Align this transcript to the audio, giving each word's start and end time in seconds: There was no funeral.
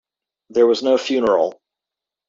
There 0.49 0.65
was 0.65 0.81
no 0.81 0.97
funeral. 0.97 1.61